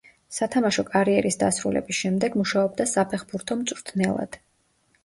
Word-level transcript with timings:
სათამაშო 0.35 0.83
კარიერის 0.87 1.37
დასრულების 1.43 1.99
შემდეგ 2.01 2.39
მუშაობდა 2.43 2.89
საფეხბურთო 2.95 3.61
მწვრთნელად. 3.63 4.43